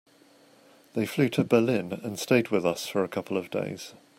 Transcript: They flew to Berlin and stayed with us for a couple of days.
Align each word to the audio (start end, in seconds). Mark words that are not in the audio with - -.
They 0.95 1.05
flew 1.05 1.29
to 1.29 1.43
Berlin 1.43 1.91
and 1.91 2.17
stayed 2.17 2.47
with 2.49 2.65
us 2.65 2.87
for 2.87 3.03
a 3.03 3.07
couple 3.07 3.37
of 3.37 3.51
days. 3.51 3.93